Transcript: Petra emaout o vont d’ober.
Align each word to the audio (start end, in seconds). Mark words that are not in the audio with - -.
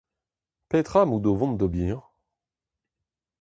Petra 0.67 1.03
emaout 1.03 1.27
o 1.29 1.35
vont 1.35 1.53
d’ober. 1.53 1.99